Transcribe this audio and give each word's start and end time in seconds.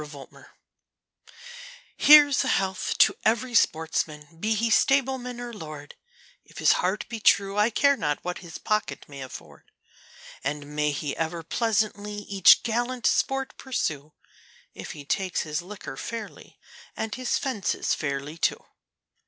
A 0.01 0.07
Hunting 0.07 0.33
Song 0.37 0.45
Here's 1.95 2.43
a 2.43 2.47
health 2.47 2.95
to 2.97 3.15
every 3.23 3.53
sportsman, 3.53 4.37
be 4.39 4.55
he 4.55 4.71
stableman 4.71 5.39
or 5.39 5.53
lord, 5.53 5.93
If 6.43 6.57
his 6.57 6.71
heart 6.81 7.07
be 7.07 7.19
true, 7.19 7.55
I 7.59 7.69
care 7.69 7.95
not 7.95 8.17
what 8.23 8.39
his 8.39 8.57
pocket 8.57 9.07
may 9.07 9.21
afford; 9.21 9.65
And 10.43 10.75
may 10.75 10.91
he 10.91 11.15
ever 11.17 11.43
pleasantly 11.43 12.13
each 12.23 12.63
gallant 12.63 13.05
sport 13.05 13.55
pursue, 13.59 14.13
If 14.73 14.93
he 14.93 15.05
takes 15.05 15.41
his 15.41 15.61
liquor 15.61 15.95
fairly, 15.97 16.59
and 16.97 17.13
his 17.13 17.37
fences 17.37 17.93
fairly, 17.93 18.39
too. 18.39 18.65